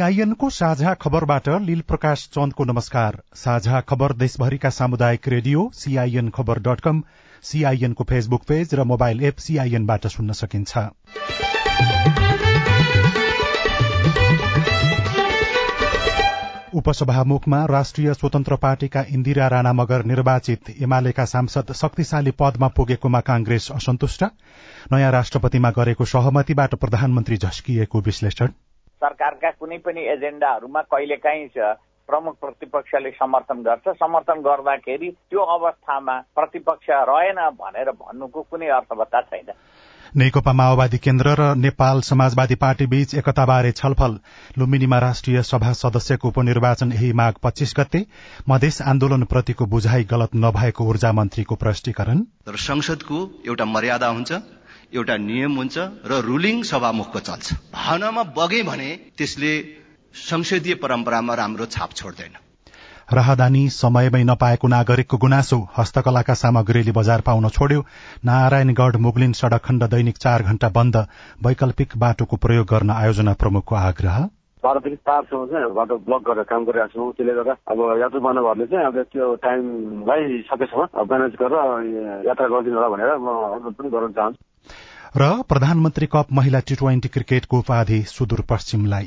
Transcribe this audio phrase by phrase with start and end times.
[0.00, 6.80] सीआईएनको साझा खबरबाट लील प्रकाश चन्दको नमस्कार। साझा खबर देशभरिका सामुदायिक radio CIN Khabar dot
[6.80, 7.02] com
[7.44, 10.78] सीआईएनको फेसबुक पेज र मोबाइल एप सीआईएनबाट सुन्न सकिन्छ।
[16.74, 24.24] उपसभामुखमा राष्ट्रिय स्वतन्त्र पार्टीका इन्दिरा राणा मगर निर्वाचित एमालेका सांसद शक्तिशाली पदमा पुगेकोमा कांग्रेस असन्तुष्ट।
[24.92, 28.48] नयाँ राष्ट्रपतिमा गरेको सहमतिबाट प्रधानमन्त्री झस्किएको विश्लेषण।
[29.02, 31.48] सरकारका कुनै पनि एजेन्डाहरूमा कहिलेकाहीँ
[32.08, 39.52] प्रमुख प्रतिपक्षले समर्थन गर्छ। समर्थन गर्दाखेरि त्यो अवस्थामा प्रतिपक्ष रहेन भनेर भन्नुको कुनै अर्थवत्ता छैन।
[40.16, 44.18] नेकपा माओवादी केन्द्र र नेपाल समाजवादी पार्टी बीच एकताबारे छलफल।
[44.58, 48.04] लुम्बिनीमा राष्ट्रिय सभा सदस्यको उपनिर्वाचन यही माघ पच्चीस गते।
[48.48, 54.32] मधेस आन्दोलन प्रतिको बुझाइ गलत नभएको ऊर्जा मन्त्रीको प्रष्टीकरण। तर संसदको एउटा मर्यादा हुन्छ।
[54.92, 55.78] एउटा नियम हुन्छ
[56.10, 58.88] र रुलिङ सभामुखको चल्छ। भावनामा बगे भने
[59.18, 59.52] त्यसले
[60.14, 62.34] संसदीय परम्परामा राम्रो छाप छोड्दैन।
[63.12, 67.84] राहदानी समयमै नपाएको नागरिकको गुनासो हस्तकलाका सामग्रीले बजार पाउन छोड्यो।
[68.24, 70.96] नारायणगढ़ मुगलिन सड़क खण्ड दैनिक चार घण्टा बन्द
[71.46, 74.18] वैकल्पिक बाटोको प्रयोग गर्न आयोजना प्रमुखको आग्रह।
[74.62, 78.86] बाह्रदेखि चारसम्म चाहिँ बाटो ब्लक गरेर काम गरिरहेको छौँ। त्यसले गर्दा अब यात्रु मानवहरूले चाहिँ
[78.86, 84.49] अब त्यो टाइमलाई सकेसम्म म्यानेज गरेर यात्रा गरिदिनु होला भनेर म अनुरोध पनि गर्न चाहन्छु।
[85.16, 89.06] र प्रधानमन्त्री कप महिला टी ट्वेन्टी क्रिकेटको उपाधि सुदूरपश्चिमलाई।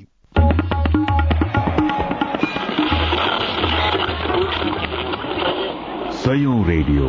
[6.17, 7.07] सयौं रेडियो।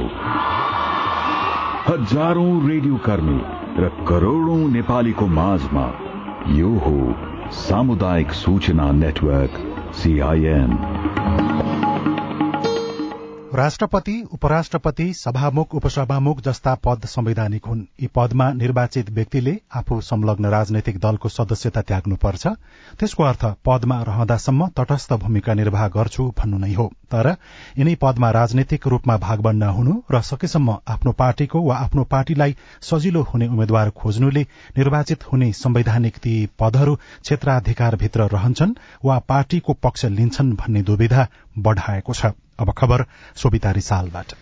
[1.88, 3.40] हजारौं रेडियो कर्मी
[3.82, 5.86] र करोड़ौं नेपालीको माझमा
[6.54, 6.96] यो हो
[7.52, 9.60] सामुदायिक सूचना नेटवर्क
[9.94, 10.70] सीआईएन
[13.54, 20.98] राष्ट्रपति उपराष्ट्रपति सभामुख उपसभामुख जस्ता पद संवैधानिक हुन्। यी पदमा निर्वाचित व्यक्तिले आफू संलग्न राजनैतिक
[20.98, 22.46] दलको सदस्यता त्याग्नुपर्छ।
[22.98, 27.30] त्यसको अर्थ पदमा रहँदासम्म तटस्थ भूमिका निर्वाह गर्छु भन्नु नै हो। तर
[27.78, 33.46] यिनै पदमा राजनैतिक रूपमा भागबण्ड हुनु र सकेसम्म आफ्नो पार्टीको वा आफ्नो पार्टीलाई सजिलो हुने
[33.48, 34.46] उम्मेद्वार खोज्नुले
[34.78, 41.28] निर्वाचित हुने संवैधानिक ती पदहरू क्षेत्राधिकारभित्र रहन्छन् वा पार्टीको पक्ष लिन्छन् भन्ने दुविधा
[41.58, 43.04] बढ़ाएको छ। अब खबर
[43.36, 44.32] सोभिता रिसालबाट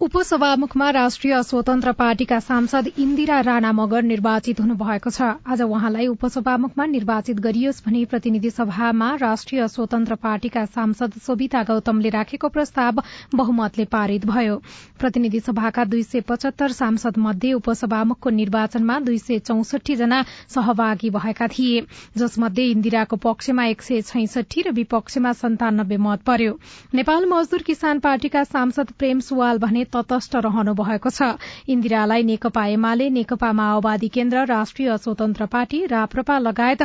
[0.00, 7.40] उपसभामुखमा राष्ट्रिय स्वतन्त्र पार्टीका सांसद इन्दिरा राणा मगर निर्वाचित हुनुभएको छ। आज उहाँलाई उपसभामुखमा निर्वाचित
[7.40, 13.00] गरियोस् भनी प्रतिनिधि सभामा राष्ट्रिय स्वतन्त्र पार्टीका सांसद सोभिता गौतमले राखेको प्रस्ताव
[13.34, 14.56] बहुमतले पारित भयो।
[15.00, 21.46] प्रतिनिधि सभाका दुई सय पचहत्तर सांसद मध्ये उपसभामुखको निर्वाचनमा दुई सय चौसठी जना सहभागी भएका
[21.48, 21.80] थिए।
[22.18, 26.58] जसमध्ये इन्दिराको पक्षमा एक सय छैसठी र विपक्षमा सन्तानब्बे मत पर्यो।
[26.94, 31.20] नेपाल मजदूर किसान पार्टीका सांसद प्रेम सुवाल भने तटस्थ रहनु भएको छ।
[31.68, 36.80] इन्दिरालाई नेकपा एमाले नेकपा माओवादी केन्द्र राष्ट्रिय स्वतन्त्र पार्टी राप्रपा लगायत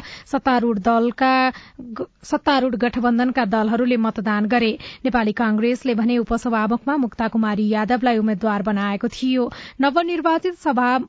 [2.24, 4.72] सत्तारूढ़ गठबन्धनका दलहरूले मतदान गरे।
[5.06, 9.44] नेपाली कांग्रेसले भने उपसभामुखमा मुक्ता कुमारी यादवलाई उम्मेद्वार बनाएको थियो।
[9.82, 10.56] नवनिर्वाचित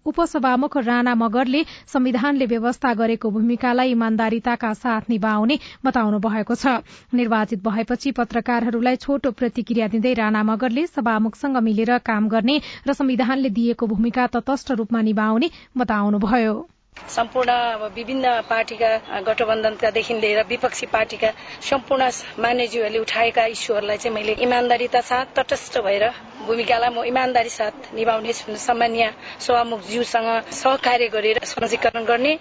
[0.07, 6.67] उपसभामुख राणा मगरले संविधानले व्यवस्था गरेको भूमिकालाई इमान्दारिताका साथ निभाउने बताउनु भएको छ।
[7.15, 13.51] निर्वाचित भएपछि पत्रकारहरूलाई छोटो प्रतिक्रिया दिँदै राणा मगरले सभामुखसँग मिले मिलेर काम गर्ने र संविधानले
[13.51, 16.55] दिएको भूमिका तटस्थ रूपमा निभाउने बताउनुभयो।
[16.97, 17.53] सम्पूर्ण
[17.95, 18.91] विभिन्न पार्टीका
[19.27, 21.31] गठबन्धनकादेखि लिएर विपक्षी पार्टीका
[21.69, 26.05] सम्पूर्ण मान्यज्यूहरूले उठाएका इस्युहरूलाई चाहिँ मैले इमान्दारीता साथ तटस्थ भएर
[26.47, 32.39] भूमिकालाई म इमान्दारी साथ निभाउने सामान्य सभामुखज्यूसँग सहकार्य गरेर सञ्जीकरण गर्ने।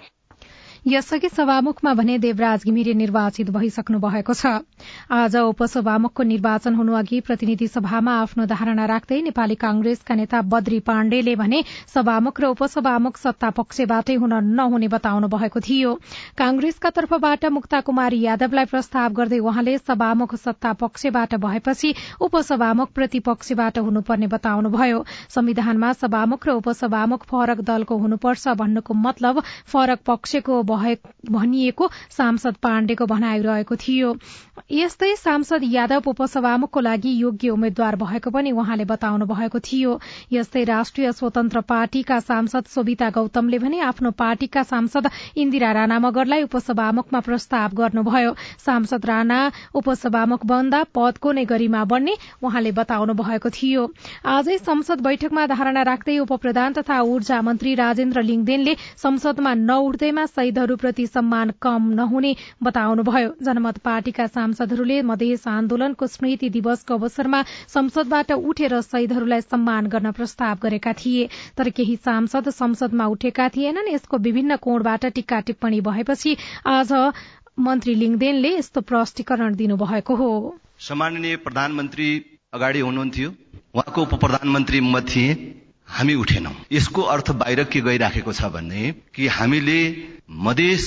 [0.86, 4.46] यसअघि सभामुखमा भने देवराज घिमिरे निर्वाचित भइसक्नु भएको छ।
[5.08, 11.34] आज उपसभामुखको निर्वाचन हुनु अघि प्रतिनिधि सभामा आफ्नो धारणा राख्दै नेपाली कांग्रेसका नेता बद्री पाण्डेले
[11.38, 11.62] भने
[11.94, 15.94] सभामुख र उपसभामुख सत्ता पक्षबाटै हुन नहुने बताउनु भएको थियो।
[16.34, 24.26] कांग्रेसका तर्फबाट मुक्ता कुमारी यादवलाई प्रस्ताव गर्दै वहाँले सभामुख सत्ता पक्षबाट भएपछि उपसभामुख प्रतिपक्षबाट हुनुपर्ने
[24.34, 33.06] बताउनुभयो। संविधानमा सभामुख र उपसभामुख फरक दलको हुनुपर्छ भन्नुको मतलब फरक पक्षको भनिएको सांसद पाण्डेको
[33.06, 34.14] भनाइरहेको थियो।
[34.72, 39.98] यस्तै सांसद यादव उपसभामुखको लागि योग्य उम्मेद्वार भएको पनि उहाँले बताउनु भएको थियो।
[40.32, 47.20] यस्तै राष्ट्रिय स्वतन्त्र पार्टीका सांसद सोभिता गौतमले भने आफ्नो पार्टीका सांसद इन्दिरा राणा मगरलाई उपसभामुखमा
[47.20, 48.34] प्रस्ताव गर्नुभयो।
[48.66, 49.40] सांसद राणा
[49.74, 53.82] उपसभामुख बन्दा पदको नै गरिमा बढ्ने उहाँले बताउनु भएको थियो।
[54.26, 60.24] आजै संसद बैठकमा धारणा राख्दै उप प्रधान तथा ऊर्जा मन्त्री राजेन्द्र लिङदेनले संसदमा नउठ्दैमा
[60.62, 68.30] शहीदहरूप्रति सम्मान कम नहुने बताउनुभयो। जनमत पार्टीका सांसद सांसदहरूले मधेस आन्दोलनको स्मृति दिवसको अवसरमा संसदबाट
[68.32, 71.28] उठेर शहीदहरूलाई सम्मान गर्न प्रस्ताव गरेका थिए।
[71.58, 76.36] तर केही सांसद संसदमा उठेका थिएनन्। यसको विभिन्न कोणबाट टिक्का टिप्पणी भएपछि
[76.66, 76.92] आज
[77.58, 80.30] मन्त्री लिङदेनले यस्तो प्रष्टीकरण दिनुभएको हो।
[80.78, 82.08] सम्माननीय प्रधानमन्त्री
[82.54, 83.30] अगाडि हुनुहुन्थ्यो।
[83.74, 89.26] उहाँको उप प्रधानमन्त्री म थिएँ। हामी उठेनौं। यसको अर्थ बाहिर के गइराखेको छ भने कि
[89.28, 89.76] हामीले
[90.28, 90.84] मधेस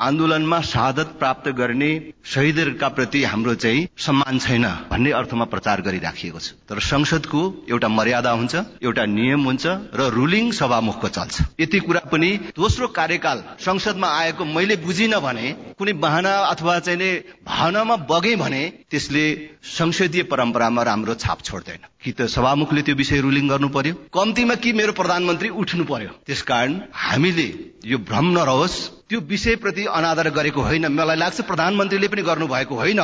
[0.00, 1.90] आन्दोलनमा शहादत प्राप्त गर्ने
[2.24, 7.40] शहीदहरूका प्रति हाम्रो चाहिँ सम्मान छैन भन्ने अर्थमा प्रचार गरिराखिएको छ। तर संसदको
[7.70, 13.42] एउटा मर्यादा हुन्छ एउटा नियम हुन्छ र रुलिङ सभामुखको चल्छ। यति कुरा पनि दोस्रो कार्यकाल
[13.58, 17.10] संसदमा आएको मैले बुझिन भने कुनै बहाना अथवा चाहिँ
[17.46, 19.24] भावनामा बगे भने त्यसले
[19.62, 23.94] संसदीय परम्परामा राम्रो छाप छोड्दैन। कि त सभामुखले त्यो विषय रुलिङ गर्नु पर्यो?
[24.14, 26.10] कम्तीमा कि मेरो प्रधानमन्त्री उठ्नु पर्यो?
[26.26, 27.46] त्यसकारण हामीले
[27.86, 28.76] यो भ्रम नरहोस्।
[29.08, 33.00] त्यो विषयप्रति अनादर गरेको होइन। मलाई लाग्छ प्रधानमन्त्रीले पनि गर्नुभएको होइन।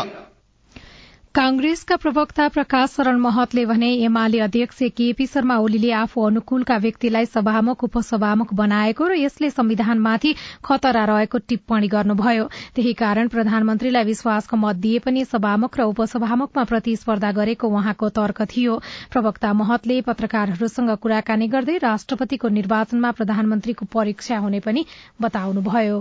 [1.35, 7.83] कांग्रेसका प्रवक्ता प्रकाश शरण महतले भने एमाले अध्यक्ष केपी शर्मा ओलीले आफू अनुकूलका व्यक्तिलाई सभामुख
[7.85, 10.35] उपसभामुख बनाएको र यसले संविधानमाथि
[10.65, 12.47] खतरा रहेको टिप्पणी गर्नुभयो।
[12.77, 18.81] त्यही कारण प्रधानमन्त्रीलाई विश्वासको मत दिए पनि सभामुख र उपसभामुखमा प्रतिस्पर्धा गरेको उहाँको तर्क थियो।
[19.11, 24.87] प्रवक्ता महतले पत्रकारहरूसँग कुराकानी गर्दै राष्ट्रपतिको निर्वाचनमा प्रधानमन्त्रीको परीक्षा हुने पनि
[25.23, 25.99] बताउनुभयो।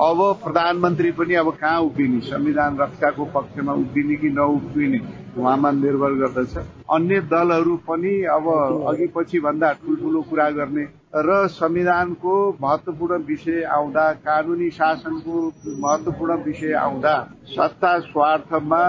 [0.00, 2.20] अब प्रधानमन्त्री पनि अब कहाँ उभिने?
[2.20, 5.25] संविधान रक्षाको पक्षमा उभिने कि नउभिने?
[5.36, 6.56] उहाँमा निर्भर गर्दछ।
[6.90, 8.46] अन्य दलहरू पनि अब
[8.88, 10.86] अघि पछि भन्दा ठुल्ठुलो कुरा गर्ने
[11.16, 15.34] र संविधानको महत्वपूर्ण विषय आउँदा कानूनी शासनको
[15.80, 17.14] महत्वपूर्ण विषय आउँदा
[17.48, 18.82] सत्ता स्वार्थमा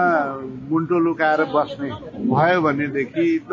[0.70, 1.90] मुन्टो लुकाएर बस्ने
[2.28, 3.52] भयो भनेदेखि त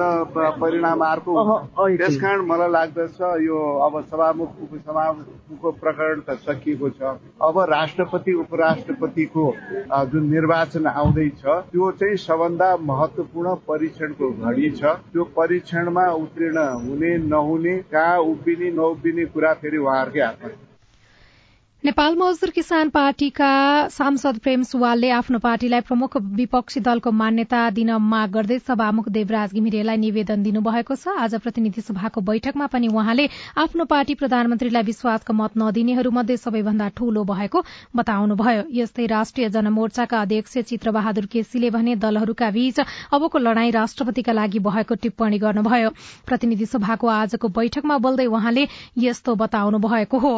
[0.60, 1.34] परिणाम अर्को
[1.80, 9.46] त्यसकारण मलाई लाग्दछ यो अब सभामुख उपसभामुखको प्रकरण त सकिएको छ। अब राष्ट्रपति उपराष्ट्रपतिको
[10.12, 17.78] जुन निर्वाचन आउँदैछ त्यो चाहिँ सबभन्दा महत्वपूर्ण परीक्षणको घडी छ त्यो परीक्षणमा उत्तीर्ण हुने नहुने
[17.92, 20.65] कहाँ उभिने उभिने नउभिने कुरा फेरि उहाँहरूकै हातमा
[21.86, 23.48] नेपाल मजदूर किसान पार्टीका
[23.94, 29.98] सांसद प्रेम सुवालले आफ्नो पार्टीलाई प्रमुख विपक्षी दलको मान्यता दिन माग गर्दै सभामुख देवराज घिमिरेलाई
[29.98, 36.38] निवेदन दिनुभएको छ। आज प्रतिनिधि सभाको बैठकमा पनि उहाँले आफ्नो पार्टी प्रधानमन्त्रीलाई विश्वासको मत नदिनेहरूमध्ये
[36.38, 37.62] सबैभन्दा ठूलो भएको
[37.94, 42.80] बताउनुभयो। यस्तै राष्ट्रिय जनमोर्चाका अध्यक्ष चित्रबहादुर केसीले भने दलहरूका बीच
[43.14, 45.94] अबको लड़ाई राष्ट्रपतिका लागि भएको टिप्पणी गर्नुभयो।
[46.26, 48.68] प्रतिनिधि सभाको आजको बैठकमा बोल्दै उहाँले
[49.06, 50.36] यस्तो बताउनु भएको हो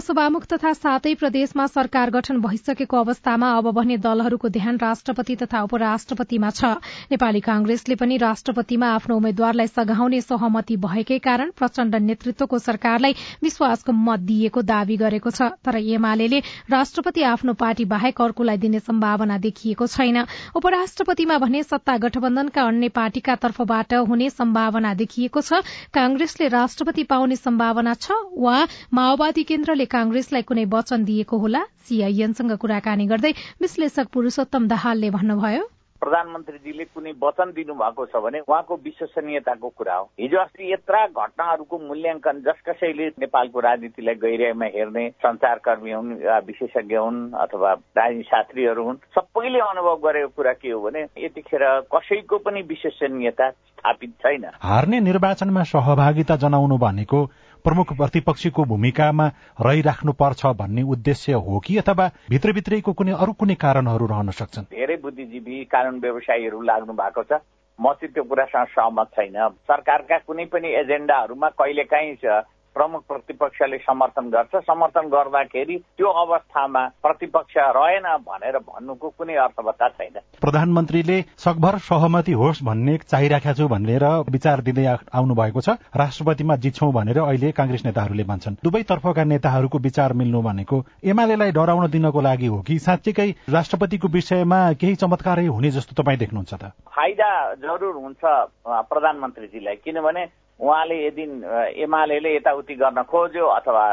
[0.00, 6.50] सभामुख तथा सातै प्रदेशमा सरकार गठन भइसकेको अवस्थामा अब भने दलहरूको ध्यान राष्ट्रपति तथा उपराष्ट्रपतिमा
[6.50, 6.64] छ।
[7.10, 14.20] नेपाली कांग्रेसले पनि राष्ट्रपतिमा आफ्नो उम्मेद्वारलाई सघाउने सहमति भएकै कारण प्रचण्ड नेतृत्वको सरकारलाई विश्वासको मत
[14.30, 16.38] दिएको दावी गरेको छ। तर एमाले
[16.70, 20.24] राष्ट्रपति आफ्नो पार्टी बाहेक अर्कोलाई दिने सम्भावना देखिएको छैन।
[20.56, 25.62] उपराष्ट्रपतिमा भने सत्ता गठबन्धनका अन्य पार्टीका तर्फबाट हुने सम्भावना देखिएको छ।
[25.94, 28.56] कांग्रेसले राष्ट्रपति पाउने सम्भावना छ वा
[28.94, 31.62] माओवादी केन्द्रले कांग्रेसलाई कुनै वचन दिएको होला?
[31.86, 35.66] सीआईएनसँग कुराकानी गर्दै विश्लेषक पुरूषोत्तम दाहालले भन्नुभयो।
[36.00, 42.40] प्रधानमन्त्रीजीले कुनै वचन दिनुभएको छ भने उहाँको विश्वसनीयताको कुरा हो। हिजो अस्ति यत्र घटनाहरूको मूल्याङ्कन
[42.40, 49.02] जस कसैले नेपालको राजनीतिलाई गहिराइमा हेर्ने संचारकर्मी हुन् या विशेषज्ञ हुन् अथवा राजनीति शास्त्रीहरू हुन्
[49.12, 55.62] सबैले अनुभव गरेको कुरा के हो भने यतिखेर कसैको पनि विश्वसनीयता स्थापित छैन। हार्ने निर्वाचनमा
[55.68, 57.20] सहभागिता जनाउनु भनेको
[57.64, 59.26] प्रमुख प्रतिपक्षीको भूमिकामा
[59.60, 64.70] रहिराख्नुपर्छ भन्ने उद्देश्य हो कि अथवा भित्रभित्रैको कुनै अरू कुनै कारणहरू रहन सक्छन्?
[64.72, 67.32] धेरै बुद्धिजीवी कानून व्यवसायीहरू लाग्नु भएको छ।
[67.78, 69.36] म चाहिँ त्यो कुरासँग सहमत छैन।
[69.68, 72.14] सरकारका कुनै पनि एजेन्डाहरूमा कहिलेकाहीँ
[72.74, 80.16] प्रमुख प्रतिपक्षले समर्थन गर्छ। समर्थन गर्दाखेरि त्यो अवस्थामा प्रतिपक्ष रहेन भनेर भन्नुको कुनै अर्थवत्ता छैन।
[80.40, 86.90] प्रधानमन्त्रीले सकभर सहमति होस् भन्ने चाहिराखेका छु भनेर विचार दिँदै आउनु भएको छ। राष्ट्रपतिमा जित्छौ
[86.92, 92.46] भनेर अहिले काङ्ग्रेस नेताहरूले भन्छन् दुवै तर्फका नेताहरूको विचार मिल्नु भनेको एमालेलाई डराउन दिनको लागि
[92.46, 96.64] हो कि साँच्चीकै राष्ट्रपतिको विषयमा केही चमत्कारै हुने जस्तो तपाईँ देख्नुहुन्छ त?
[96.90, 98.22] फाइदा जरुर हुन्छ
[98.90, 100.24] प्रधानमन्त्रीजीलाई। किनभने
[100.60, 101.24] उहाँले यदि
[101.82, 103.84] एमाले यताउति गर्न खोज्यो अथवा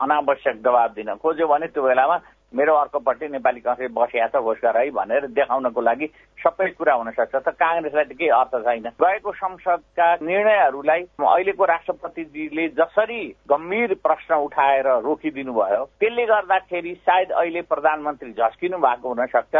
[0.00, 2.20] अनावश्यक दबाब दिन खोज्यो भने त्यो बेलामा
[2.54, 6.06] मेरो अर्कोपट्टि नेपाली कङ्ग्रेस बसिया छ होस्कर है भनेर देखाउनको लागि
[6.38, 12.66] सबै कुरा हुन सक्छ त काङ्ग्रेसलाई त केही अर्थ छैन। गएको संसदका निर्णयहरूलाई अहिलेको राष्ट्रपतिजीले
[12.74, 19.54] जसरी गम्भीर प्रश्न उठाएर रोकिदिनु भयो त्यसले गर्दाखेरि सायद अहिले प्रधानमन्त्री झस्किनु भएको हुन सक्छ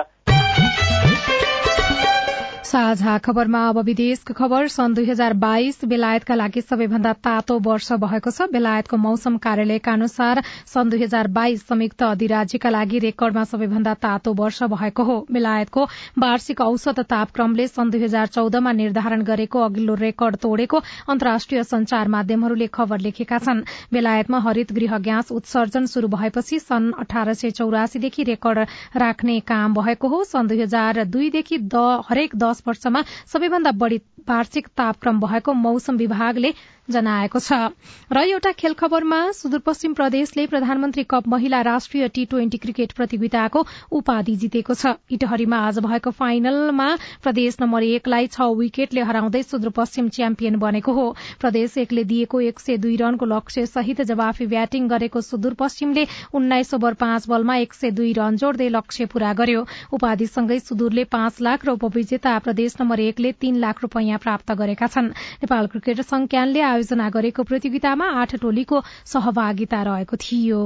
[2.60, 8.30] साझा खबरमा अब विदेशको खबर। सन् दुई हजार बाइस बेलायतका लागि सबैभन्दा तातो वर्ष भएको
[8.30, 14.32] छ। बेलायतको मौसम कार्यालयका अनुसार सन् दुई हजार बाइस संयुक्त अधिराज्यका लागि रेकर्डमा सबैभन्दा तातो
[14.34, 15.84] वर्ष भएको हो। बेलायतको
[16.18, 22.66] वार्षिक औसत तापक्रमले सन् दुई हजार चौधमा निर्धारण गरेको अघिल्लो रेकर्ड तोडेको अन्तर्राष्ट्रिय संचार माध्यमहरूले
[22.68, 28.58] खबर लेखेका छन्। बेलायतमा हरित गृह ग्यास उत्सर्जन शुरू भएपछि सन् अठार सय चौरासीदेखि रेकर्ड
[28.96, 31.58] राख्ने काम भएको हो। सन् दुई हजार दुईदेखि
[32.10, 36.52] हरेक दश वर्षमा सबैभन्दा बढ़ी वार्षिक तापक्रम भएको मौसम विभागले
[36.90, 37.52] जनाएको छ।
[38.10, 44.34] र एउटा खेल खबरमा सुदूरपश्चिम प्रदेशले प्रधानमन्त्री कप महिला राष्ट्रिय टी ट्वेन्टी क्रिकेट प्रतियोगिताको उपाधि
[44.36, 46.88] जितेको छ। इटहरीमा आज भएको फाइनलमा
[47.22, 51.06] प्रदेश नम्बर एकलाई छ विकेटले हराउँदै सुदूरपश्चिम च्याम्पियन बनेको हो।
[51.40, 56.94] प्रदेश एकले दिएको एक सय दुई रनको लक्ष्य सहित जवाफी ब्याटिङ गरेको सुदूरपश्चिमले उन्नाइस ओभर
[56.98, 61.78] पाँच बलमा एक सय दुई रन जोड्दै लक्ष्य पूरा गर्यो। उपाधिसँगै सुदूरले पाँच लाख र
[61.78, 65.08] उपविजेता प्रदेश नम्बर एकले तीन लाख रूपियाँ प्राप्त गरेका छन्।
[65.44, 70.60] नेपाल क्रिकेट संज्ञानले आयोजना गरेको प्रतियोगितामा आठ टोलीको सहभागिता रहेको थियो।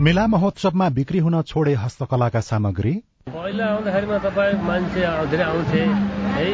[0.00, 2.94] मेला महोत्सवमा बिक्री हुन छोडे हस्तकलाका सामग्री
[3.26, 5.00] पहिला आउँदाखेरिमा तपाईँ मान्छे
[5.32, 5.80] धेरै आउँथे
[6.36, 6.48] है?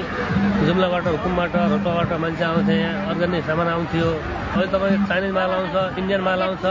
[0.67, 2.77] जुम्लाबाट हुकुमबाट रोल्पाबाट मान्छे आउँथे
[3.11, 6.65] अर्ग्यानिक सामान आउँथ्यो। अहिले तपाईँ चाइनिज माल आउँछ इन्डियन माल आउँछ।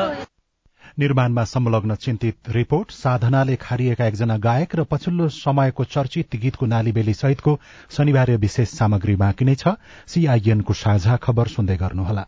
[0.99, 7.59] निर्माणमा संलग्न चिन्तित रिपोर्ट साधनाले खारिएका एकजना गायक र पछिल्लो समयको चर्चित गीतको नालीबेली सहितको
[7.91, 9.75] शनिबार विशेष सामग्री बाँकी नै छ।
[10.07, 12.23] सीआईएनको साझा खबर सुन्दै गर्नुहोला।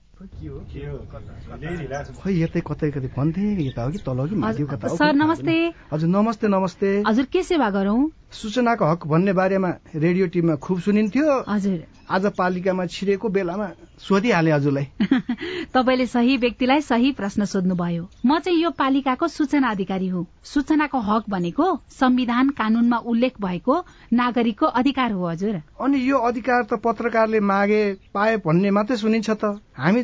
[2.21, 5.55] खै यतै कतै कतै भन्थे यता हो कि तल कि माथि कता सर नमस्ते।
[5.93, 8.01] हजुर नमस्ते नमस्ते। हजुर के सेवा गरौँ?
[8.31, 11.79] सूचनाको हक भन्ने बारेमा रेडियो टिममा खुब सुनिन्थ्यो। हजुर।
[12.11, 13.67] आज पालिकामा छिरेको बेलामा
[13.99, 14.87] सोधिहाले हजुरलाई।
[15.73, 21.23] तपाईँले सही व्यक्तिलाई सही प्रश्न सोध्नुभयो। म चाहिँ यो पालिकाको सूचना अधिकारी हुँ। सूचनाको हक
[21.29, 21.67] भनेको
[21.99, 23.75] संविधान कानूनमा उल्लेख भएको
[24.13, 29.59] नागरिकको अधिकार हो हजुर। अनि यो अधिकार त पत्रकारले मागे पाए भन्ने मात्रै सुनिन्छ त।
[29.77, 30.03] हामी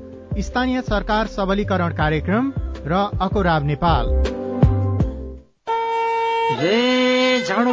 [0.39, 2.51] स्थानीय सरकार सबलीकरण कार्यक्रम
[2.87, 4.05] र अकोराब नेपाल।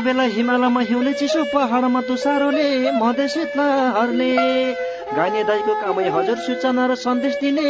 [0.04, 4.32] बेला हिमालयमा हिउँले चिसो पहाडमा तुसारोले मधेस शीतलहरले
[5.16, 7.68] गाइने दाईको कामै हजुर सूचना र सन्देश दिने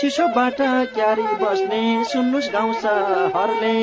[0.00, 0.58] चिसोबाट
[0.94, 1.82] क्यारी बस्ने
[2.12, 2.84] सुन्नुहोस् गाउँछ
[3.36, 3.76] हरले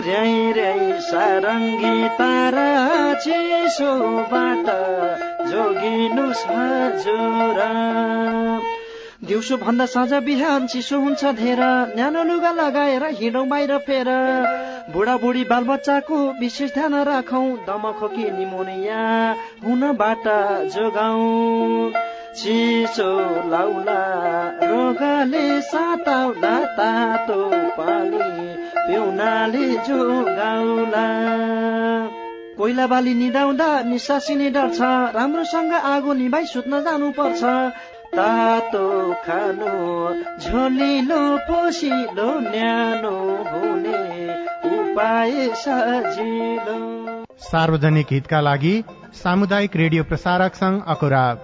[0.00, 2.68] र्याई र्याई सारङ्गी तारा
[3.24, 4.66] चिसोबाट
[6.48, 7.58] हजुर
[9.26, 11.60] दिउँसो भन्दा साँझ बिहान चिसो हुन्छ धेर।
[11.96, 14.08] न्यानो लुगा लगाएर हिँडौँ बाहिर फेर।
[14.92, 19.02] बुढाबुढी बालबच्चाको विशेष ध्यान राखौँ। दमखोकी निमोनिया
[19.64, 20.26] हुनबाट
[20.74, 21.92] जोगाउँ।
[22.36, 23.10] चिसो
[23.50, 24.02] लाउला
[24.62, 27.40] रोगले साताउला तातो
[27.78, 28.28] पानी
[28.86, 31.06] पिउनाले जोगाउला।
[32.58, 34.80] कोइला बाली निदाउँदा निसासिने डर छ
[35.14, 37.42] राम्रोसँग आगो निभाइ सुत्न जानुपर्छ।
[38.16, 38.86] तातो
[39.24, 39.72] खानु
[40.40, 43.16] झोलिलो पोसिलो न्यानो
[43.50, 44.00] हुने
[44.70, 45.34] उपाय
[45.64, 46.78] सजिलो।
[47.42, 48.74] सार्वजनिक हितका लागि
[49.14, 51.42] सामुदायिक रेडियो प्रसारक संघ अकुराब।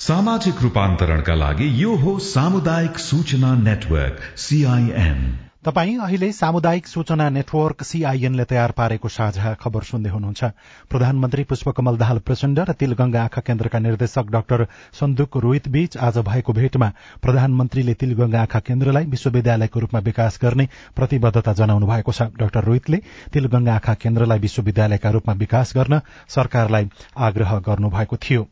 [0.00, 5.20] सामाजिक रूपान्तरणका लागि यो हो सामुदायिक सूचना नेटवर्क सीआईएन
[5.66, 10.44] तपाई अहिले सामुदायिक सूचना नेटवर्क सीआईएनले तयार पारेको साझा खबर सुन्दै हुनुहुन्छ।
[10.90, 16.52] प्रधानमन्त्री पुष्पकमल दाहाल प्रचण्ड र तिलगंगा आँखा केन्द्रका निर्देशक डाक्टर सन्दुक रोहित बीच आज भएको
[16.52, 23.02] भेटमा प्रधानमन्त्रीले तिलगंगा आँखा केन्द्रलाई विश्वविद्यालयको रूपमा विकास गर्ने प्रतिबद्धता जनाउनु भएको छ। डाक्टर रोहितले
[23.34, 28.46] तिलगंगा आँखा केन्द्रलाई विश्वविद्यालयका रूपमा विकास गर्न सरकारलाई आग्रह गर्नुभएको थियो।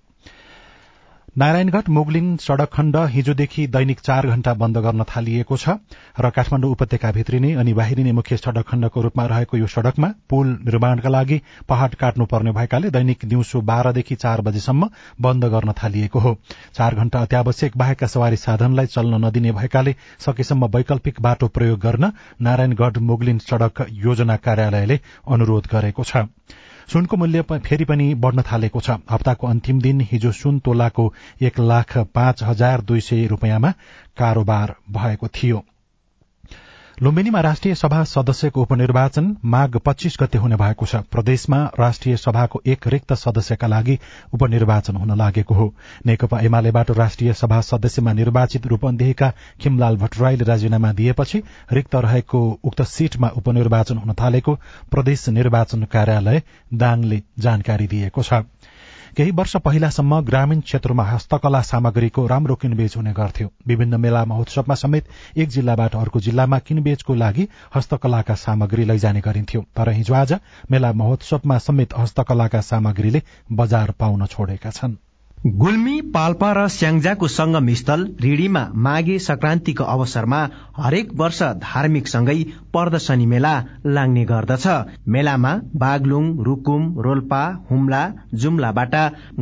[1.37, 5.73] नारायणगढ़ मुगलिङ सड़क खण्ड हिजोदेखि दैनिक चार घण्टा बन्द गर्न थालिएको छ
[6.19, 11.09] र काठमाण्डु उपत्यका भित्रिने अनि बाहिरिने मुख्य सड़क खण्डको रूपमा रहेको यो सड़कमा पुल निर्माणका
[11.09, 14.89] लागि पहाड़ काट्नुपर्ने भएकाले दैनिक दिउँसो बाह्रदेखि चार बजेसम्म
[15.21, 16.37] बन्द गर्न थालिएको हो।
[16.75, 19.95] चार घण्टा अत्यावश्यक बाहेकका सवारी साधनलाई चल्न नदिने भएकाले
[20.27, 26.31] सकेसम्म वैकल्पिक बाटो प्रयोग गर्न नारायणगढ़ मुगलिन सड़क योजना कार्यालयले अनुरोध गरेको छ।
[26.93, 31.13] सुनको मूल्य फेरि पनि बढ़न थालेको छ। हप्ताको अन्तिम दिन हिजो सुन तोलाको
[31.43, 33.71] एक लाख पाँच हजार दुई सय रूपियाँमा
[34.17, 35.65] कारोबार भएको थियो।
[37.03, 42.87] लुम्बिनीमा राष्ट्रिय सभा सदस्यको उपनिर्वाचन माघ पच्चीस गते हुने भएको छ। प्रदेशमा राष्ट्रिय सभाको एक
[42.87, 43.99] रिक्त सदस्यका लागि
[44.35, 45.67] उपनिर्वाचन हुन लागेको हो।
[46.07, 53.29] नेकपा एमालेबाट राष्ट्रिय सभा सदस्यमा निर्वाचित रूपन्देहीका खिमलाल भट्टराईले राजीनामा दिएपछि रिक्त रहेको उक्त सीटमा
[53.37, 54.55] उपनिर्वाचन हुन थालेको
[54.91, 56.43] प्रदेश निर्वाचन कार्यालय
[56.75, 58.47] दाङले जानकारी दिएको छ।
[59.17, 65.39] केही वर्ष पहिलासम्म ग्रामीण क्षेत्रमा हस्तकला सामग्रीको राम्रो किनबेच हुने गर्थ्यो। विभिन्न मेला महोत्सवमा समेत
[65.39, 70.35] एक जिल्लाबाट अर्को जिल्लामा किनबेचको लागि हस्तकलाका सामग्री लैजाने गरिन्थ्यो। तर हिजो आज
[70.71, 74.97] मेला महोत्सवमा समेत हस्तकलाका सामग्रीले बजार पाउन छोडेका छन्।
[75.45, 80.39] गुल्मी पाल्पा र स्याङ्जाको संगम स्थल रिडीमा माघे संक्रान्तिको अवसरमा
[80.77, 82.37] हरेक वर्ष धार्मिक सँगै
[82.73, 83.53] प्रदर्शनी मेला
[83.87, 84.67] लाग्ने गर्दछ।
[85.17, 85.53] मेलामा
[85.85, 88.03] बागलुङ रुकुम रोल्पा हुम्ला
[88.41, 88.95] जुम्लाबाट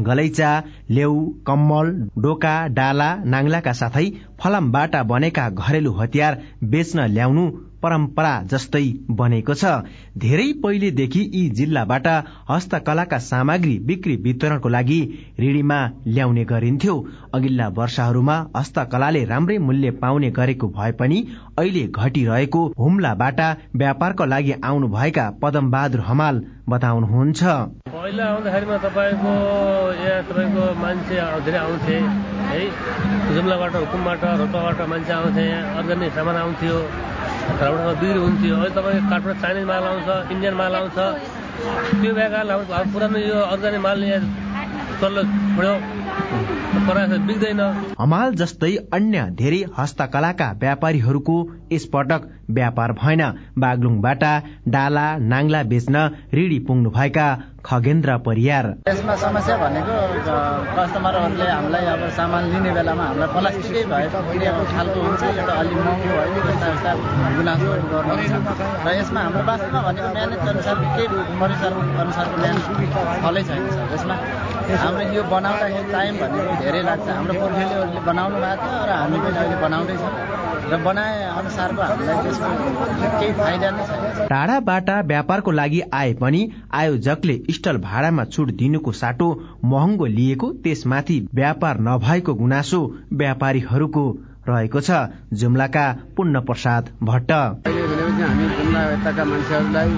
[0.08, 0.52] गलैचा
[0.90, 1.14] लेउ
[1.46, 4.06] कम्मल डोका डाला नाङ्लाका साथै
[4.42, 6.42] फलामबाट बनेका घरेलु हतियार
[6.74, 7.46] बेच्न ल्याउनु
[7.82, 8.84] परम्परा जस्तै
[9.18, 9.64] बनेको छ।
[10.18, 12.06] धेरै पहिलेदेखि यी जिल्लाबाट
[12.50, 15.00] हस्तकलाका सामग्री बिक्री वितरणको लागि
[15.40, 16.94] ऋणीमा ल्याउने गरिन्थ्यो।
[17.34, 21.18] अघिल्ला वर्षहरूमा हस्तकलाले राम्रै मूल्य पाउने गरेको भए पनि
[21.58, 23.40] अहिले घटिरहेको हुम्लाबाट
[23.76, 27.42] व्यापारको लागि आउनुभएका पदम बहादुर हमाल बताउनुहुन्छ।
[27.92, 29.32] पहिला आउँदाखेरिमा तपाईँको
[30.02, 31.96] यहाँ मान्छे धेरै आउँथे
[32.50, 32.60] है।
[33.34, 36.76] जुम्लाबाट हुकुमबाट रोटोबाट मान्छे आउँथे यहाँ अर्ग्यानिक सामान आउँथ्यो।
[37.42, 40.98] घरबाट बिक्री हुन्थ्यो। अहिले तपाईँको काठमा चाइनिज माल आउँछ इन्डियन माल आउँछ।
[42.00, 42.54] त्यो भएकाले
[42.92, 43.98] पुरानो यो अर्ग्यानिक माल
[45.00, 45.16] चल्न
[45.54, 45.74] छोड्यो।
[47.98, 51.36] हमाल जस्तै अन्य धेरै हस्तकलाका व्यापारीहरूको
[51.72, 52.22] यसपटक
[52.56, 53.22] व्यापार भएन।
[53.62, 54.24] बागलुङबाट
[54.74, 55.96] डाला नाङ्ला बेच्न
[56.34, 57.26] ऋणी पुग्नु भएका
[57.62, 59.94] खगेन्द्र परियार। यसमा समस्या भनेको
[60.76, 63.82] कस्टमरहरूले हामीलाई अब सामान लिने बेलामा हामीलाई प्लास्टिकै
[64.32, 66.90] क्रियाको खालको हुन्छ त अलिक महँगो भयो यस्ता यस्ता
[67.38, 68.34] गुनासोहरू गर्नुहुन्छ।
[68.82, 71.06] र यसमा हाम्रो वास्तवमा भनेको म्यानेज अनुसार केही
[71.40, 72.66] परिसर अनुसारको म्यानेज
[73.22, 74.16] फलै छैन सर। यसमा
[74.82, 79.38] हाम्रो यो बनाउँदाखेरि टाइम भनेको धेरै लाग्छ। हाम्रो पुर्खेलीहरूले बनाउनु भएको थियो र हामी पनि
[79.38, 80.41] अहिले बनाउँदैछौँ।
[80.72, 82.48] र बनाए अनुसारको हामीलाई त्यसको
[83.20, 86.40] केही फाइदा नै छैन। टाढाबाट व्यापारको लागि आए पनि
[86.80, 89.28] आयोजकले स्टल भाडामा छुट दिनुको साटो
[89.72, 92.80] महँगो लिएको त्यसमाथि व्यापार नभएको गुनासो
[93.22, 94.04] व्यापारीहरूको
[94.48, 94.90] रहेको छ।
[95.40, 97.30] जुम्लाका पुण्य प्रसाद भट्ट
[98.22, 99.88] हामी जुम्ला यताका मान्छेहरूलाई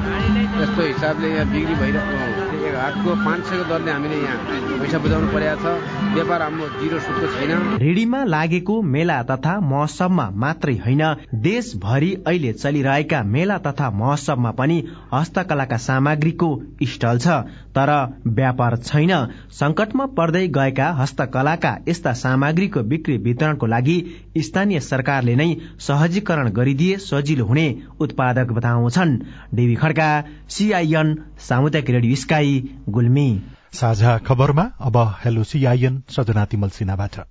[0.60, 4.38] यस्तो हिसाबले यहाँ बिक्री भइरहेको हाटको पाँच सयको दरले हामीले यहाँ
[4.80, 7.50] पैसा बुझाउनु परेको छ। व्यापार हाम्रो जिरो सुटको छैन।
[7.82, 11.02] रेडीमा लागेको मेला तथा महोत्सवमा मात्रै होइन
[11.42, 14.76] देशभरि अहिले चलिरहेका मेला तथा महोत्सवमा पनि
[15.14, 16.48] हस्तकलाका सामग्रीको
[16.84, 17.28] स्टल छ।
[17.76, 17.90] तर
[18.28, 19.12] व्यापार छैन।
[19.52, 23.98] संकटमा पर्दै गएका हस्तकलाका यस्ता सामग्रीको बिक्री वितरणको लागि
[24.38, 25.48] स्थानीय सरकारले नै
[25.80, 27.66] सहजीकरण गरिदिए सजिलो हुने
[28.00, 29.18] उत्पादक बताउँछन्।
[29.54, 30.08] डेबी खड्का
[30.48, 32.52] सीआईएन सामुदायिक रेडियो स्काई
[32.88, 33.28] गुल्मी।
[33.74, 37.24] साझा खबरमा अब हेलो सीआईएन सजना तिमल सिन्हाबाट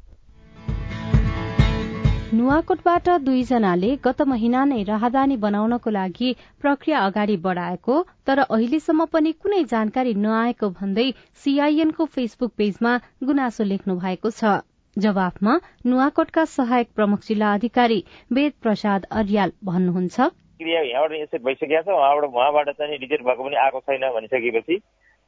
[2.33, 6.29] नुवाकोटबाट दुईजनाले गत महिना नै राहदानी बनाउनको लागि
[6.63, 11.05] प्रक्रिया अगाडि बढ़ाएको तर अहिलेसम्म पनि कुनै जानकारी नआएको भन्दै
[11.43, 12.95] सीआईएनको फेसबुक पेजमा
[13.29, 14.55] गुनासो लेख्नु भएको छ।
[14.97, 15.53] जवाफमा
[15.85, 17.99] नुवाकोटका सहायक प्रमुख जिल्ला अधिकारी
[18.33, 23.85] वेद प्रसाद अर्याल भन्नुहुन्छ। क्रिया यहाँबाट यसरी भइसकेको छ उहाँबाट उहाँबाट चाहिँ रिजेक्ट पनि आएको
[23.85, 24.81] छैन भनिसकेपछि।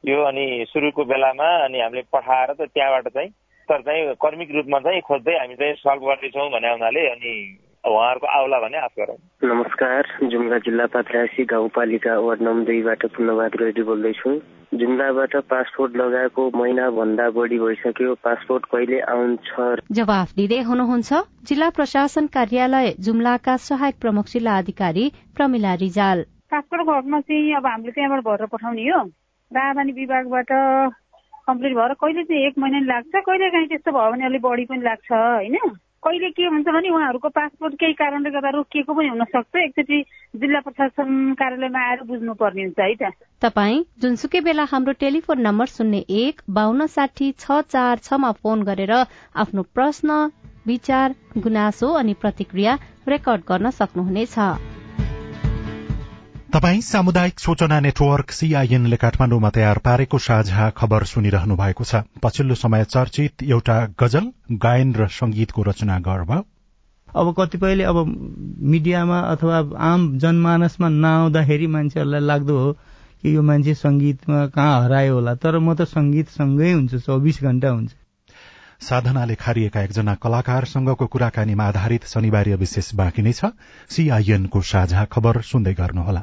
[0.04, 3.30] यो अनि सुरुको बेलामा अनि हामीले पठाएर त त्यहाँबाट चाहिँ
[3.68, 7.32] तर चाहिँ कर्मिक रूपमा चाहिँ खोज्दै हामी चाहिँ सल्भ गर्दैछौँ भने हुनाले अनि
[7.84, 13.82] उहाँहरूको आउला भन्ने आश गरौँ। नमस्कार जुम्ला जिल्ला पात्रासी गाउँपालिका वार्ड नम्बर दुईबाट पूर्णबहादुर रेड्डी
[13.82, 14.30] बोल्दैछु।
[14.74, 19.50] जुम्लाबाट पासपोर्ट लगाएको महिना भन्दा बढी भइसक्यो। पासपोर्ट कहिले आउँछ?
[19.92, 21.10] जवाफ दिँदै हुनुहुन्छ
[21.48, 27.92] जिल्ला प्रशासन कार्यालय जुम्लाका सहायक प्रमुख जिल्ला अधिकारी प्रमिला रिजाल। पासपोर्ट घरमा चाहिँ अब हामीले
[27.92, 29.02] त्यहाँबाट भरेर पठाउने हो।
[29.50, 30.50] राजधानी विभागबाट
[31.48, 33.14] कम्प्लिट भएर कहिले चाहिँ एक महिना लाग्छ?
[33.16, 35.56] कहिले काहीँ त्यस्तो भयो भने अलिक बढी पनि लाग्छ होइन?
[36.04, 39.98] कहिले के हुन्छ भने उहाँहरूको पासपोर्ट केही कारणले गर्दा रोकिएको पनि हुन सक्छ एकचोटि
[40.38, 43.12] जिल्ला प्रशासन कार्यालयमा आएर बुझ्नुपर्ने हुन्छ है त?
[43.42, 48.92] तपाई जुनसुकै बेला हाम्रो टेलिफोन नम्बर शून्य एक बान्न साठी छ चार छमा फोन गरेर
[48.92, 50.30] आफ्नो प्रश्न
[50.66, 52.78] विचार गुनासो अनि प्रतिक्रिया
[53.08, 54.38] रेकर्ड गर्न सक्नुहुनेछ।
[56.46, 62.84] तपाई सामुदायिक सूचना नेटवर्क सीआईएनले काठमाडौँमा तयार पारेको साझा खबर सुनिरहनु भएको छ। पछिल्लो समय
[62.84, 66.30] चर्चित एउटा गजल गायन र संगीतको रचना गर्भ।
[67.10, 67.98] अब कतिपयले अब
[68.72, 75.34] मिडियामा अथवा आम जनमानसमा नआउँदाखेरि मान्छेहरूलाई लाग्दो हो कि यो मान्छे संगीतमा कहाँ हरायो होला।
[75.34, 77.90] तर म त संगीतसँगै हुन्छु चौबिस घण्टा हुन्छ।
[78.86, 83.52] साधनाले खारिएका एकजना कलाकारसँगको कुराकानीमा आधारित शनिबार विशेष बाँकी नै छ।
[83.90, 86.22] सीआईएनको साझा खबर सुन्दै गर्नुहोला।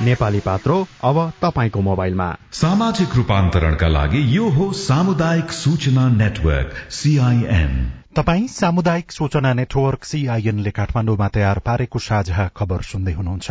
[0.00, 8.48] नेपाली पात्रो अब तपाईँको मोबाइलमा। सामाजिक रूपान्तरणका लागि यो हो सामुदायिक सूचना नेटवर्क सीआईएन तपाई
[8.48, 13.50] सामुदायिक सूचना नेटवर्क सीआईएनले काठमाडौँमा तयार पारेको साझा खबर सुन्दै हुनुहुन्छ।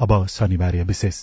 [0.00, 1.16] अब शनिबार विशेष।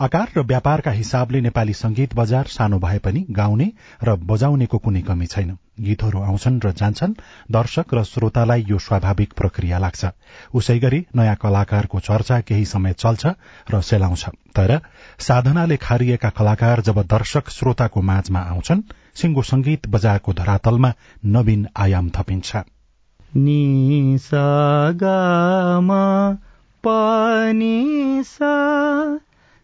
[0.00, 3.72] आकार र व्यापारका हिसाबले नेपाली संगीत बजार सानो भए पनि गाउने
[4.04, 7.14] र बजाउनेको कुनै कमी छैन। गीतहरू आउँछन् र जान्छन्।
[7.50, 10.06] दर्शक र श्रोतालाई यो स्वाभाविक प्रक्रिया लाग्छ।
[10.54, 13.26] उसै गरी नयाँ कलाकारको चर्चा केही समय चल्छ
[13.70, 14.80] र सेलाउँछ। तर
[15.18, 18.82] साधनाले खारिएका कलाकार जब दर्शक श्रोताको माझमा आउँछन्
[19.14, 20.92] सिंगो संगीत बजारको धरातलमा
[21.24, 22.56] नवीन आयाम थपिन्छ।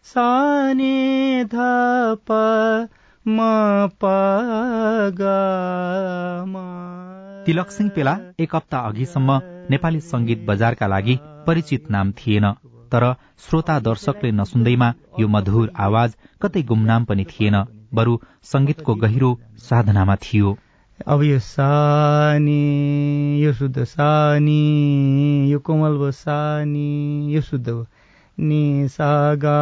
[0.05, 2.31] साने धप
[3.25, 3.39] म
[7.45, 11.15] तिलक सिंह पेला एक हप्ता अघिसम्म नेपाली संगीत बजारका लागि
[11.47, 12.45] परिचित नाम थिएन
[12.91, 13.03] तर
[13.45, 17.55] श्रोता दर्शकले नसुन्दैमा यो मधुर आवाज कतै गुमनाम पनि थिएन
[17.93, 19.31] बरु संगीतको गहिरो
[19.69, 20.57] साधनामा थियो।
[21.07, 22.63] अब यो सानी
[23.43, 24.61] यो शुद्ध सानी
[25.51, 26.89] यो कोमल भयो सानी
[27.35, 27.85] यो शुद्ध भयो
[28.41, 29.57] नि सा गा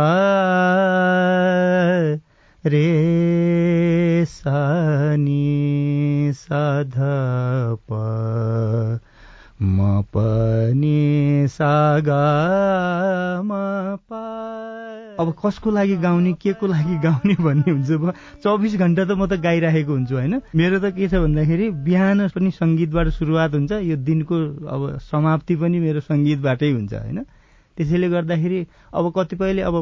[2.66, 4.60] रे सा
[5.16, 6.84] नि सा
[7.90, 7.94] प
[9.62, 10.18] म प
[10.76, 11.98] नि सा
[13.44, 13.52] म
[15.20, 19.34] अब कसको लागि गाउने के को लागि गाउने भन्ने हुन्छ चौबिस घन्टा त म त
[19.34, 20.42] गाइराखेको हुन्छु होइन?
[20.56, 24.36] मेरो त के छ भन्दाखेरि बिहान पनि सङ्गीतबाट सुरुवात हुन्छ यो दिनको
[24.68, 27.26] अब समाप्ति पनि मेरो सङ्गीतबाटै हुन्छ होइन?
[27.80, 28.60] त्यसैले गर्दाखेरि
[28.94, 29.76] अब कतिपयले अब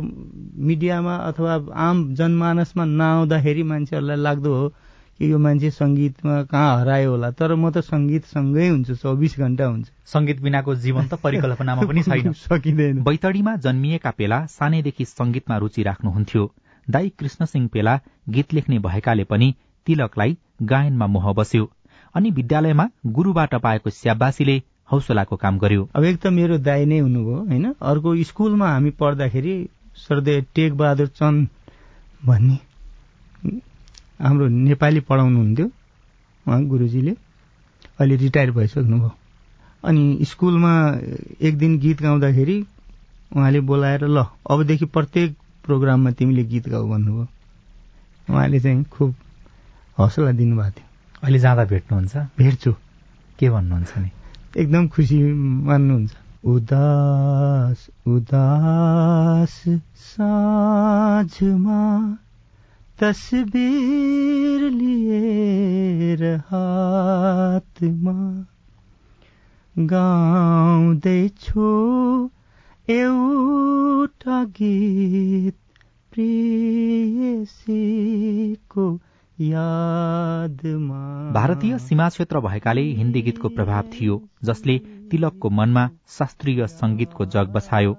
[0.70, 4.68] मिडियामा अथवा आम जनमानसमा नआउँदाखेरि मान्छेहरूलाई लाग्दो हो
[5.20, 9.90] कि यो मान्छे संगीतमा कहाँ हरायो होला। तर म त संगीतसँगै हुन्छु चौबिस घण्टा हुन्छ।
[10.06, 16.44] संगीत बिनाको जीवन त परिकल्पनामा पनि छैन। सकिँदैन। बैतडीमा जन्मिएका पेला सानैदेखि संगीतमा रुचि राख्नुहुन्थ्यो।
[16.90, 19.54] दाई कृष्ण सिंह पेला गीत लेख्ने भएकाले पनि
[19.88, 21.72] तिलकलाई गायनमा मोह बस्यो।
[22.16, 27.38] अनि विद्यालयमा गुरूबाट पाएको स्याबासीले हौसलाको काम गर्यो। अब एक त मेरो दाई नै हुनुभयो
[27.44, 27.66] होइन?
[27.82, 29.54] अर्को स्कुलमा हामी पढ्दाखेरि
[29.98, 31.48] सर्दे टेक बहादुर चन्द
[32.26, 32.58] भन्ने।
[34.22, 35.66] हाम्रो नेपाली पढाउनुहुन्थ्यो
[36.48, 37.12] उहाँ गुरुजीले।
[38.00, 39.12] अहिले रिटायर भइसक्नुभयो।
[39.84, 40.74] अनि स्कुलमा
[41.42, 42.58] एक दिन गीत गाउँदाखेरि
[43.36, 47.28] उहाँले बोलाएर ल अबदेखि प्रत्येक प्रोग्राममा तिमीले गीत गाऊ भन्नुभयो।
[48.30, 49.16] उहाँले चाहिँ खुब
[49.98, 50.86] हौसला दिनुभएको थियो।
[51.24, 52.18] अहिले जाँदा भेट्नुहुन्छ?
[52.38, 52.72] भेट्छु।
[53.40, 54.10] के भन्नुहुन्छ नि?
[54.58, 55.20] एकदम खुसी
[55.68, 56.16] मान्नुहुन्छ।
[56.46, 59.64] उदास उदास
[60.08, 61.82] साँझमा
[63.00, 68.18] तस्बिर लिएर हातमा
[69.78, 71.70] गाउँदैछु
[72.90, 75.58] एउटा गीत
[76.12, 78.86] प्रियसीको
[81.34, 84.78] भारतीय सीमा क्षेत्र भएकाले हिन्दी गीतको प्रभाव थियो जसले
[85.12, 87.94] तिलकको मनमा शास्त्रीय संगीतको जग बसायो।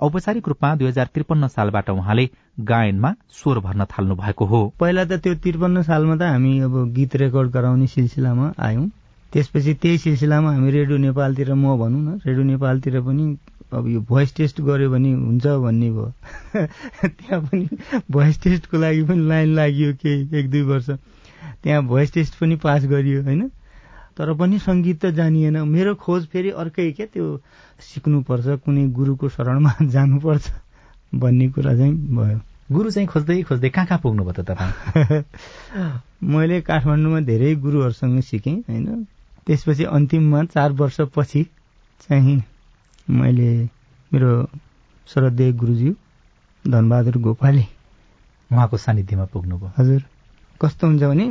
[0.00, 2.24] औपचारिक रूपमा दुई हजार त्रिपन्न सालबाट उहाँले
[2.70, 7.12] गायनमा स्वर भर्न थाल्नु भएको हो। पहिला त त्यो त्रिपन्न सालमा त हामी अब गीत
[7.16, 8.86] रेकर्ड गराउने सिलसिलामा आयौं।
[9.32, 13.24] त्यसपछि त्यही सिलसिलामा हामी रेडियो नेपालतिर म भनौँ न रेडियो नेपालतिर पनि
[13.72, 16.12] अब यो भोइस टेस्ट गर्यो भने हुन्छ भन्ने भयो।
[17.04, 17.68] त्यहाँ पनि
[18.10, 20.90] भोइस टेस्टको लागि पनि लाइन लाग्यो केही एक दुई वर्ष।
[21.62, 23.48] त्यहाँ भोइस टेस्ट पनि पास गरियो होइन?
[24.16, 27.40] तर पनि सङ्गीत त जानिएन। मेरो खोज फेरि अर्कै क्या त्यो
[27.80, 30.50] सिक्नुपर्छ कुनै गुरुको शरणमा जानुपर्छ
[31.14, 32.40] भन्ने कुरा चाहिँ भयो।
[32.72, 35.22] गुरु चाहिँ खोज्दै खोज्दै कहाँ कहाँ पुग्नुभयो त तपाईँ?
[36.34, 39.06] मैले काठमाडौँमा धेरै गुरुहरूसँग सिकेँ होइन?
[39.46, 41.42] त्यसपछि अन्तिममा चार वर्षपछि
[42.00, 42.42] चाहिँ
[43.10, 43.50] मैले
[44.12, 44.30] मेरो
[45.08, 45.92] श्रद्धेय गुरुज्यू
[46.64, 47.64] धनबहादुर गोपाली
[48.50, 50.00] उहाँको सानिध्यमा पुग्नुभयो। हजुर
[50.60, 51.26] कस्तो हुन्छ भने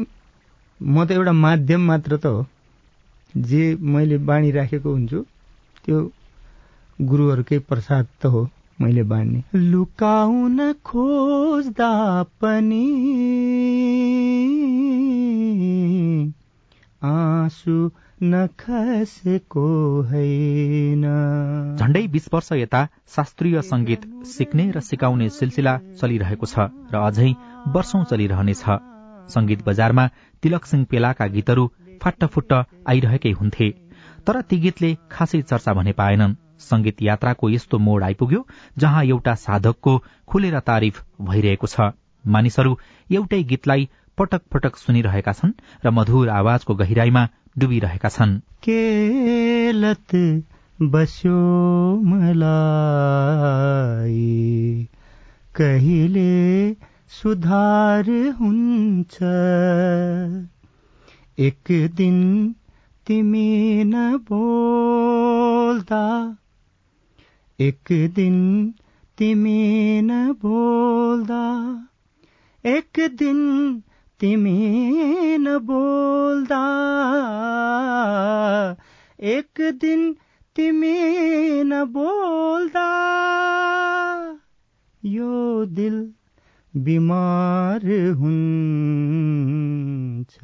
[0.82, 2.46] म त एउटा माध्यम मात्र त हो।
[3.34, 5.20] जे मैले बाणी राखेको हुन्छु
[5.86, 5.98] त्यो
[7.00, 8.42] गुरुहरूकै प्रसाद त हो
[8.82, 9.40] मैले बाँड्ने।
[9.72, 11.92] लुकाउन खोज्दा
[12.42, 12.86] पनि
[17.02, 17.76] आँसु
[18.22, 19.62] नखसेको
[20.04, 21.04] होइन।
[21.80, 27.30] झण्डै बीस वर्ष यता शास्त्रीय संगीत सिक्ने र सिकाउने सिलसिला चलिरहेको छ र अझै
[27.76, 28.64] वर्षौं चलिरहनेछ।
[29.30, 30.06] संगीत बजारमा
[30.44, 31.66] तिलक सिंह पेलाका गीतहरू
[32.02, 32.52] फाट्टफुट्ट
[32.90, 33.70] आइरहेकै हुन्थे
[34.28, 38.46] तर ती गीतले खासै चर्चा भने पाएनन्। संगीत यात्राको यस्तो मोड आइपुग्यो
[38.78, 41.92] जहाँ एउटा साधकको खुलेर तारिफ भइरहेको छ।
[42.26, 42.78] मानिसहरू
[43.10, 47.24] एउटै गीतलाई पटक पटक सुनिरहेका छन् र मधुर आवाजको गहिराईमा
[47.58, 50.42] डुबिरहेका छन्। केलत
[50.82, 54.88] बस्यो मलाई।
[55.56, 56.76] कहिले
[57.08, 59.18] सुधार हुन्छ?
[61.40, 62.56] एक दिन
[63.08, 66.38] तिमी न बोल्दा
[67.60, 68.74] एक दिन
[69.18, 71.46] तिमी न बोल्दा
[72.66, 73.84] एक दिन
[74.20, 76.64] तिमी न बोल्दा
[79.20, 80.14] एक दिन
[80.56, 80.98] तिमी
[81.64, 82.88] न बोल्दा
[85.04, 86.14] यो दिल
[86.74, 87.86] बिमार
[88.20, 90.38] हुन्छ।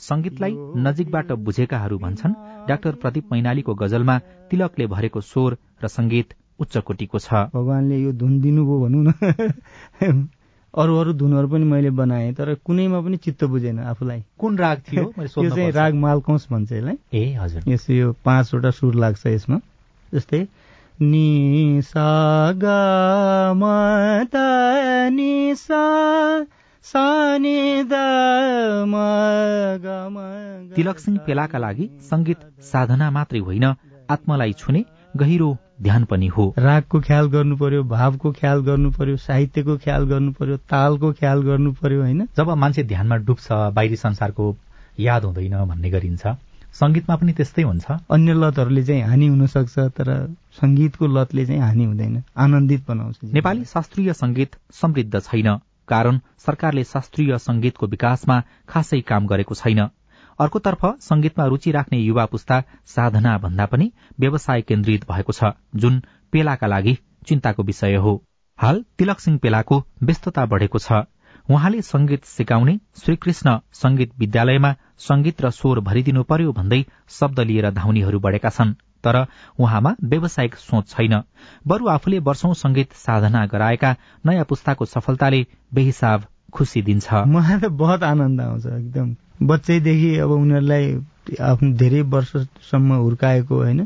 [0.00, 2.34] संगीतलाई नजिकबाट बुझेकाहरू भन्छन्
[2.68, 4.18] डाक्टर प्रदीप मैनालीको गजलमा
[4.50, 9.12] तिलकले भरेको स्वर र संगीत उच्च कोटीको छ। भगवानले यो धुन दिनुभयो भनौँ न।
[10.76, 15.12] अरू अरू धुनहरू पनि मैले बनाएँ तर कुनैमा पनि चित्त बुझेन आफूलाई। कुन राग थियो
[15.20, 19.60] यो चाहिँ राग मालकौस भन्छ यसलाई। ए हजुर। यस यो पाँचवटा सुर लाग्छ यसमा।
[20.14, 20.46] जस्तै
[21.02, 22.08] नि सा
[22.52, 22.64] ग
[23.56, 23.64] म
[24.24, 24.36] त
[25.12, 26.46] नि सा
[30.76, 33.64] तिलक सिंह पेलाका लागि संगीत साधना मात्रै होइन
[34.10, 34.84] आत्मालाई छुने
[35.16, 40.32] गहिरो ध्यान पनि हो। रागको ख्याल गर्नु पर्यो भावको ख्याल गर्नु पर्यो साहित्यको ख्याल गर्नु
[40.32, 42.28] पर्यो तालको ख्याल गर्नु पर्यो होइन?
[42.36, 44.56] जब मान्छे ध्यानमा डुब्छ बाहिरी संसारको
[45.00, 46.26] याद हुँदैन भन्ने गरिन्छ।
[46.72, 50.08] संगीतमा पनि त्यस्तै हुन्छ। अन्य लतहरूले चाहिँ हानि हुन सक्छ तर
[50.52, 55.56] संगीतको लतले चाहिँ हानि हुँदैन। आनन्दित बनाउँछ नेपाली शास्त्रीय संगीत समृद्ध छैन
[55.88, 59.88] कारण सरकारले शास्त्रीय संगीतको विकासमा खासै काम गरेको छैन।
[60.38, 66.00] अर्कोतर्फ संगीतमा रूचि राख्ने युवा पुस्ता साधना भन्दा पनि व्यवसाय केन्द्रित भएको छ जुन
[66.32, 66.96] पेलाका लागि
[67.28, 68.14] चिन्ताको विषय हो।
[68.58, 71.04] हाल तिलक सिंह पेलाको व्यस्तता बढ़ेको छ।
[71.48, 78.20] उहाँले संगीत सिकाउने श्रीकृष्ण संगीत विद्यालयमा संगीत र स्वर भरिदिनु पर्यो भन्दै शब्द लिएर धाउनेहरू
[78.20, 79.16] बढ़ेका छन् तर
[79.58, 81.20] उहाँमा व्यावसायिक सोच छैन।
[81.66, 83.94] बरू आफूले वर्षौं संगीत साधना गराएका
[84.26, 86.24] नयाँ पुस्ताको सफलताले बेहिसाब
[86.56, 90.84] खुसी दिन्छ। मलाई त बहुत आनन्द आउँछ एकदम। बच्चैदेखि अब उनीहरूलाई
[91.42, 93.84] आफ्नो धेरै वर्षसम्म हुर्काएको होइन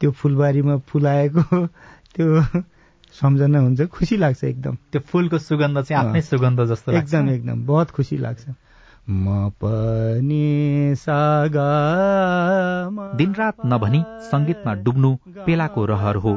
[0.00, 1.42] त्यो फुलबारीमा फुलाएको
[2.14, 2.26] त्यो
[3.14, 7.90] सम्झना हुन्छ खुसी लाग्छ एकदम। त्यो फुलको सुगन्ध चाहिँ आफ्नै सुगन्ध जस्तो एकदम एकदम बहुत
[7.90, 8.44] खुसी लाग्छ।
[9.04, 11.70] म पनि सागा
[13.16, 15.10] दिनरात नभनी संगीतमा डुब्नु
[15.46, 16.32] पेलाको रहर हो।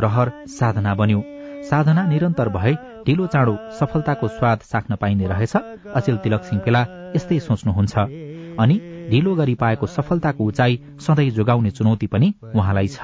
[0.00, 1.22] रहर साधना बन्यो।
[1.70, 2.74] साधना निरन्तर भए
[3.06, 5.54] ढिलो चाँडो सफलताको स्वाद साख्न पाइने रहेछ।
[5.94, 6.82] अचेल तिलक सिंह पेला
[7.16, 7.94] यस्तै सोच्नुहुन्छ।
[8.60, 8.76] अनि
[9.10, 13.00] ढिलो गरी पाएको सफलताको उचाइ सधैँ जोगाउने चुनौती पनि उहाँलाई छ।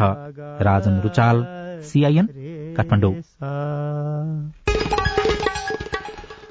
[0.63, 1.37] राजन रुचाल
[1.83, 2.27] सीआईएन
[2.77, 3.15] काठमाडौँ।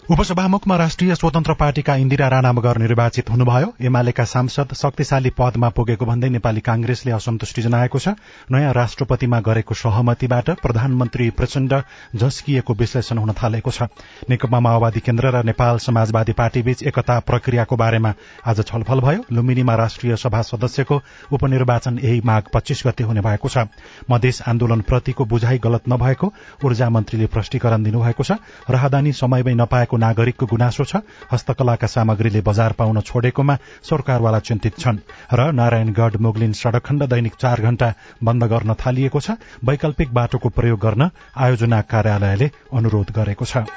[0.10, 6.30] उपसभामुखमा राष्ट्रिय स्वतन्त्र पार्टीका इन्दिरा राणा मगर निर्वाचित हुनुभयो। एमालेका सांसद शक्तिशाली पदमा पुगेको भन्दै
[6.30, 8.16] नेपाली कांग्रेसले असन्तुष्टि जनाएको छ।
[8.48, 11.74] नयाँ राष्ट्रपतिमा गरेको सहमतिबाट प्रधानमन्त्री प्रचण्ड
[12.16, 13.92] झस्किएको विश्लेषण हुन थालेको छ।
[14.32, 18.14] नेकपा माओवादी केन्द्र र नेपाल समाजवादी पार्टीबीच एकता प्रक्रियाको बारेमा
[18.48, 21.02] आज छलफल भयो। लुम्बिनीमा राष्ट्रिय सभा सदस्यको
[21.36, 23.68] उपनिर्वाचन यही माघ पच्चीस गते हुने भएको छ।
[24.08, 28.40] मधेस आन्दोलनप्रतिको बुझाइ गलत नभएको ऊर्जा मन्त्रीले प्रष्टीकरण दिनुभएको छ।
[28.72, 35.52] राहदानी समयमै नपाएको नागरिकको गुनासो छ। हस्तकलाका सामग्रीले बजार पाउन छोडेकोमा सरकारवाला चिन्तित छन् र
[35.52, 41.10] नारायणगढ़ मुगलिन सड़क खण्ड दैनिक चार घण्टा बन्द गर्न थालिएको छ। वैकल्पिक बाटोको प्रयोग गर्न
[41.36, 43.68] आयोजना कार्यालयले अनुरोध गरेको छ।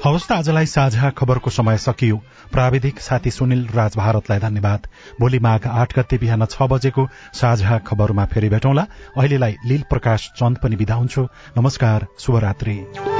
[0.00, 2.16] हवस् त आजलाई साझा खबरको समय सकियो।
[2.52, 4.88] प्राविधिक साथी सुनिल राज भारतलाई धन्यवाद।
[5.20, 10.58] भोलि माघ आठ गते बिहान छ बजेको साझा खबरमा फेरि भेटौँला। अहिलेलाई लील प्रकाश चन्द
[10.64, 13.19] पनि विदा हुन्छु। नमस्कार शुभरात्री।